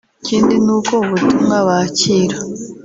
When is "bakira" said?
1.67-2.37